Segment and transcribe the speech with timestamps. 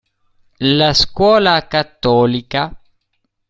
[0.65, 2.75] La scuola cattolica